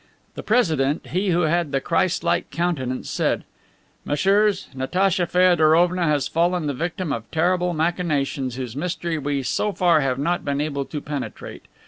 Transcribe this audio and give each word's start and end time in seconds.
'"The 0.33 0.41
president, 0.41 1.05
he 1.11 1.29
who 1.29 1.41
had 1.41 1.71
the 1.71 1.79
Christ 1.79 2.23
like 2.23 2.49
countenance, 2.49 3.07
said: 3.07 3.43
"Messieurs, 4.03 4.67
Natacha 4.73 5.27
Feodorovna 5.27 6.05
has 6.07 6.27
fallen 6.27 6.65
the 6.65 6.73
victim 6.73 7.13
of 7.13 7.29
terrible 7.29 7.75
machinations 7.75 8.55
whose 8.55 8.75
mystery 8.75 9.19
we 9.19 9.43
so 9.43 9.73
far 9.73 9.99
have 10.01 10.17
not 10.17 10.43
been 10.43 10.59
able 10.59 10.85
to 10.85 11.01
penetrate. 11.01 11.65